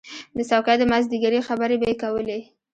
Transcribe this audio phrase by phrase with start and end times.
[0.37, 2.39] د څوکۍ د مازدیګري خبرې به یې کولې.